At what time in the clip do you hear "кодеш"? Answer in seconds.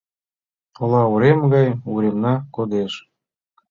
2.55-2.93